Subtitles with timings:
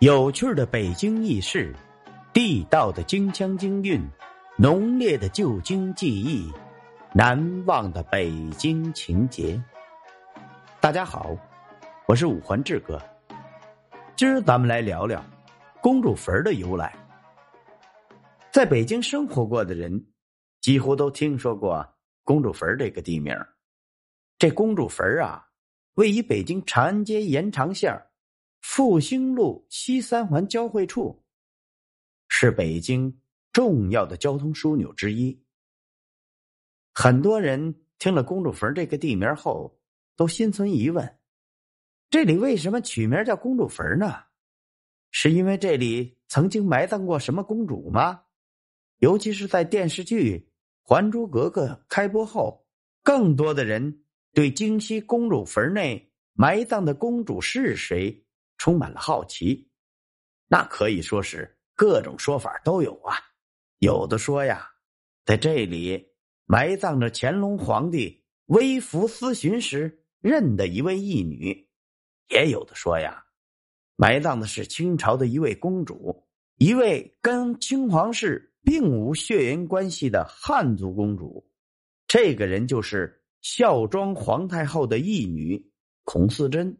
[0.00, 1.74] 有趣的北京轶事，
[2.32, 4.00] 地道的京腔京韵，
[4.56, 6.52] 浓烈的旧京记忆，
[7.12, 9.60] 难忘的北京情节。
[10.80, 11.36] 大家好，
[12.06, 12.96] 我是五环志哥。
[14.14, 15.20] 今儿咱们来聊聊
[15.82, 16.94] 公主坟的由来。
[18.52, 20.06] 在北京生活过的人，
[20.60, 21.84] 几乎都听说过
[22.22, 23.36] 公主坟这个地名。
[24.38, 25.44] 这公主坟啊，
[25.94, 28.00] 位于北京长安街延长线
[28.60, 31.24] 复兴路西三环交汇处，
[32.28, 33.20] 是北京
[33.52, 35.40] 重要的交通枢纽之一。
[36.92, 39.80] 很多人听了公主坟这个地名后，
[40.16, 41.18] 都心存疑问：
[42.10, 44.24] 这里为什么取名叫公主坟呢？
[45.10, 48.22] 是因为这里曾经埋葬过什么公主吗？
[48.98, 50.38] 尤其是在电视剧
[50.82, 52.66] 《还珠格格》开播后，
[53.02, 54.02] 更多的人
[54.34, 58.24] 对京西公主坟内埋葬的公主是谁？
[58.58, 59.70] 充满了好奇，
[60.48, 63.16] 那可以说是各种说法都有啊。
[63.78, 64.68] 有的说呀，
[65.24, 66.04] 在这里
[66.44, 71.68] 埋葬着乾隆皇帝微服私巡时认的一位义女；
[72.28, 73.24] 也有的说呀，
[73.94, 81.48] 埋葬的是清朝的一位公主，一位跟清皇室并无血缘关系的汉族公主。
[82.08, 85.70] 这个人就是孝庄皇太后的义女
[86.02, 86.76] 孔思贞。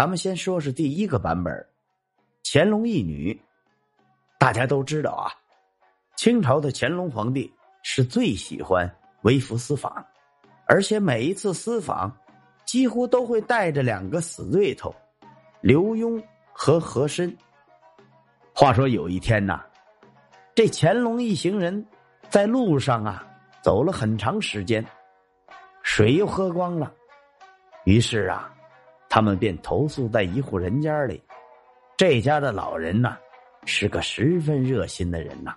[0.00, 1.54] 咱们先说是第一个版本，
[2.42, 3.38] 乾隆一女。
[4.38, 5.28] 大家都知道啊，
[6.16, 8.90] 清朝的乾隆皇帝是最喜欢
[9.24, 10.02] 微服私访，
[10.66, 12.10] 而且每一次私访，
[12.64, 14.90] 几乎都会带着两个死对头，
[15.60, 17.36] 刘墉和和珅。
[18.54, 19.62] 话说有一天呐，
[20.54, 21.86] 这乾隆一行人
[22.30, 23.22] 在路上啊
[23.62, 24.82] 走了很长时间，
[25.82, 26.90] 水又喝光了，
[27.84, 28.50] 于是啊。
[29.10, 31.20] 他们便投宿在一户人家里，
[31.96, 33.18] 这家的老人呐，
[33.66, 35.52] 是个十分热心的人呐，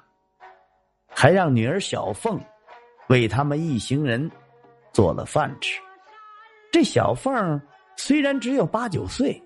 [1.08, 2.42] 还让女儿小凤
[3.10, 4.30] 为他们一行人
[4.92, 5.80] 做了饭吃。
[6.72, 7.62] 这小凤
[7.96, 9.40] 虽然只有八九岁，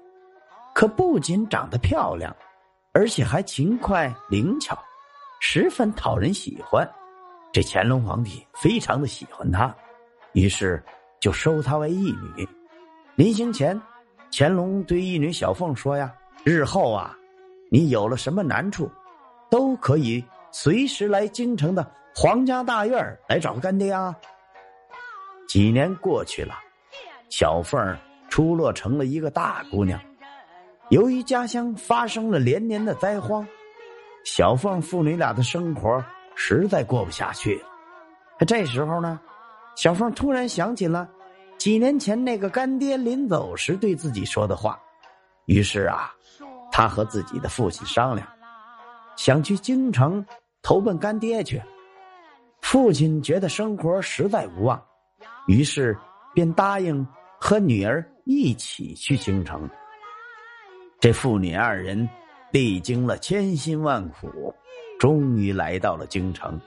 [0.74, 2.34] 可不仅长得漂亮，
[2.94, 4.82] 而且还勤快灵巧，
[5.42, 6.90] 十分讨人喜欢。
[7.52, 9.76] 这乾隆皇帝非常的喜欢她，
[10.32, 10.82] 于是
[11.20, 12.48] 就收她为义女。
[13.16, 13.78] 临行前。
[14.32, 17.16] 乾隆对义女小凤说：“呀，日后啊，
[17.72, 18.90] 你有了什么难处，
[19.50, 24.16] 都可以随时来京城的皇家大院来找干爹啊。”
[25.48, 26.56] 几年过去了，
[27.30, 27.98] 小凤
[28.30, 30.00] 出落成了一个大姑娘。
[30.90, 33.48] 由于家乡发生了连年的灾荒，
[34.26, 36.04] 小凤父女俩的生活
[36.36, 38.46] 实在过不下去了。
[38.46, 39.20] 这时候呢，
[39.76, 41.10] 小凤突然想起了。
[41.58, 44.80] 几年前，那个干爹临走时对自己说的话，
[45.46, 46.14] 于是啊，
[46.72, 48.28] 他和自己的父亲商量，
[49.16, 50.24] 想去京城
[50.62, 51.62] 投奔干爹去。
[52.62, 54.82] 父亲觉得生活实在无望，
[55.48, 55.98] 于是
[56.34, 57.06] 便答应
[57.40, 59.68] 和女儿一起去京城。
[61.00, 62.08] 这父女二人
[62.52, 64.54] 历经了千辛万苦，
[65.00, 66.60] 终于来到了京城，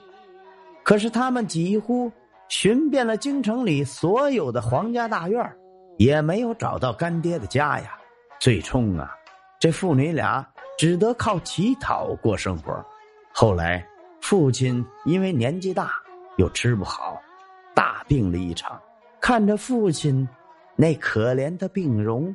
[0.82, 2.10] 可是他们几乎。
[2.50, 5.56] 寻遍了京城里所有的皇家大院
[5.98, 7.96] 也没有找到干爹的家呀。
[8.40, 9.14] 最终啊，
[9.60, 10.44] 这父女俩
[10.76, 12.84] 只得靠乞讨过生活。
[13.32, 13.86] 后来，
[14.20, 15.92] 父亲因为年纪大，
[16.38, 17.22] 又吃不好，
[17.72, 18.80] 大病了一场。
[19.20, 20.28] 看着父亲
[20.74, 22.34] 那可怜的病容，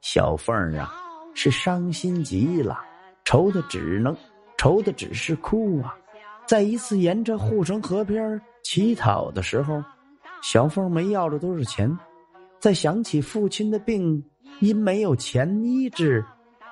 [0.00, 0.94] 小凤儿啊，
[1.34, 2.80] 是伤心极了，
[3.24, 4.16] 愁的只能
[4.56, 5.96] 愁的只是哭啊。
[6.46, 9.80] 在一次沿着护城河边乞讨的时候，
[10.42, 11.96] 小凤没要着多少钱，
[12.58, 14.24] 再想起父亲的病
[14.60, 16.24] 因没有钱医治，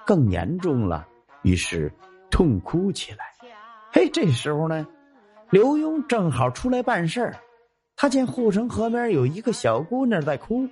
[0.05, 1.07] 更严重了，
[1.43, 1.93] 于是
[2.31, 3.19] 痛哭起来。
[3.93, 4.87] 嘿，这时候呢，
[5.51, 7.37] 刘墉正好出来办事儿，
[7.95, 10.67] 他见护城河边有一个小姑娘在哭，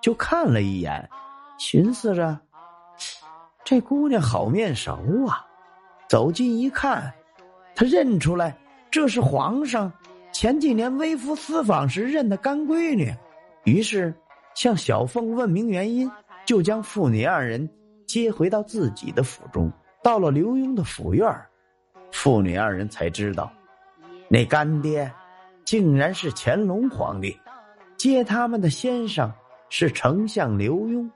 [0.00, 1.10] 就看了一眼，
[1.58, 2.38] 寻思着
[3.64, 4.92] 这姑娘好面熟
[5.26, 5.44] 啊，
[6.08, 7.12] 走近一看。
[7.74, 8.56] 他认出来，
[8.90, 9.92] 这是皇上
[10.40, 13.14] 前几年微服私访时认的干闺女，
[13.64, 14.14] 于是
[14.54, 16.10] 向小凤问明原因，
[16.46, 17.68] 就将父女二人
[18.06, 19.70] 接回到自己的府中。
[20.02, 21.30] 到了刘墉的府院，
[22.10, 23.52] 父女二人才知道，
[24.30, 25.12] 那干爹
[25.66, 27.38] 竟然是乾隆皇帝，
[27.98, 29.30] 接他们的先生
[29.68, 31.06] 是丞相刘墉。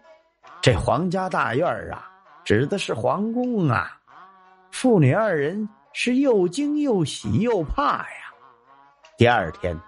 [0.61, 2.07] 这皇家大院啊，
[2.45, 3.99] 指的是皇宫啊。
[4.71, 5.67] 父女二人。
[5.97, 8.24] 是又惊又喜又怕呀！
[9.17, 9.79] 第二天，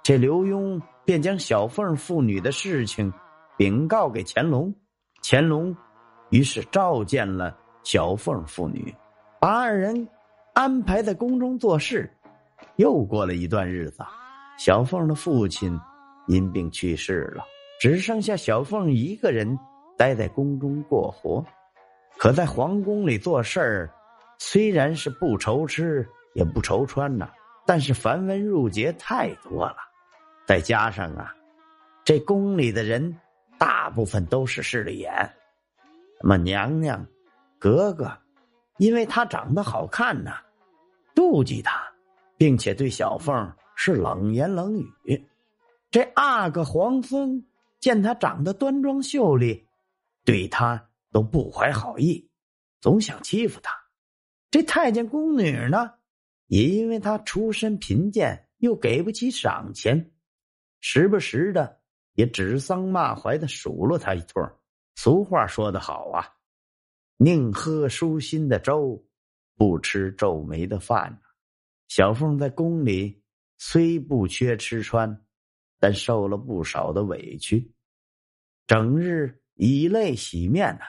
[0.00, 3.12] 这刘墉便将小凤父女的事情
[3.56, 4.72] 禀告给乾隆。
[5.24, 5.76] 乾隆
[6.28, 8.94] 于是召见了小凤父女，
[9.40, 10.06] 把二人
[10.54, 12.08] 安排在宫中做事。
[12.76, 14.04] 又过了一段日子，
[14.56, 15.76] 小凤的父亲
[16.28, 17.42] 因病去世了，
[17.80, 19.58] 只剩下小凤一个人
[19.98, 21.44] 待在宫中过活。
[22.18, 23.90] 可在皇宫里做事儿，
[24.38, 27.28] 虽然是不愁吃也不愁穿呐，
[27.70, 29.76] 但是繁文缛节太多了，
[30.44, 31.32] 再加上啊，
[32.04, 33.16] 这宫里的人
[33.60, 35.32] 大部分都是势利眼，
[36.20, 37.06] 那么娘娘、
[37.60, 38.10] 格格，
[38.78, 40.40] 因为她长得好看呐，
[41.14, 41.80] 妒忌她。
[42.36, 45.24] 并且对小凤是冷言冷语，
[45.92, 47.46] 这阿哥皇孙
[47.78, 49.64] 见她长得端庄秀丽，
[50.24, 52.28] 对她都不怀好意，
[52.80, 53.72] 总想欺负她。
[54.50, 55.92] 这太监宫女呢，
[56.50, 60.10] 也因为他出身贫贱，又给不起赏钱，
[60.80, 61.80] 时不时的
[62.14, 64.42] 也指桑骂槐的数落他一通。
[64.96, 66.26] 俗话说得好啊，
[67.18, 69.00] 宁喝舒心的粥，
[69.54, 71.20] 不吃皱眉的饭。
[71.86, 73.22] 小凤在宫里
[73.56, 75.24] 虽不缺吃穿，
[75.78, 77.72] 但受了不少的委屈，
[78.66, 80.84] 整日以泪洗面呐。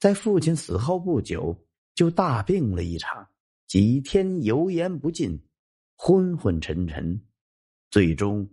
[0.00, 1.56] 在父亲死后不久，
[1.94, 3.28] 就大病了一场，
[3.72, 5.42] 几天油盐不进，
[5.96, 7.18] 昏昏沉沉，
[7.90, 8.46] 最终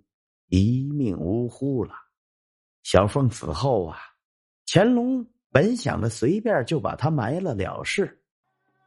[0.47, 1.93] 一命呜呼了。
[2.83, 3.97] 小凤死后啊，
[4.65, 8.17] 乾隆本想着随便就把他埋了了事，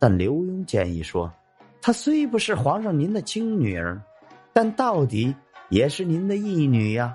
[0.01, 1.31] 但刘墉建议说。
[1.83, 4.03] 她虽不是皇上您的亲女儿，
[4.55, 5.37] 但到底
[5.69, 7.15] 也是您的义女呀。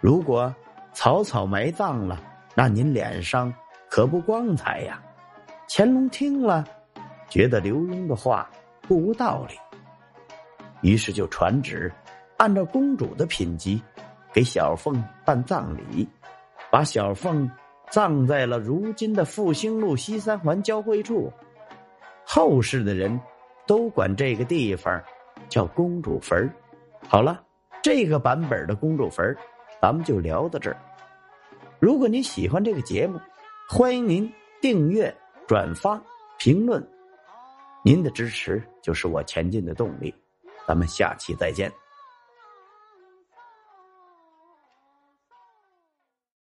[0.00, 0.50] 如果
[0.94, 2.18] 草草埋葬了，
[2.54, 3.52] 那您脸上
[3.90, 5.04] 可不光彩呀。
[5.68, 6.66] 乾隆听了，
[7.34, 8.48] 觉得刘墉的话
[8.82, 9.56] 不无道理，
[10.88, 11.92] 于是就传旨，
[12.36, 13.82] 按照公主的品级，
[14.32, 16.08] 给小凤办葬礼，
[16.70, 17.50] 把小凤
[17.90, 21.28] 葬在了如今的复兴路西三环交汇处。
[22.24, 23.20] 后世的人。
[23.66, 25.02] 都管这个地方
[25.48, 26.52] 叫公主坟
[27.08, 27.42] 好了，
[27.82, 29.34] 这个版本的公主坟
[29.80, 30.76] 咱们就聊到这儿。
[31.80, 33.18] 如果您喜欢这个节目，
[33.66, 35.10] 欢迎您订阅、
[35.48, 35.98] 转发、
[36.38, 36.86] 评论，
[37.86, 40.14] 您的支持就是我前进的动力。
[40.66, 41.70] 咱们下期再见。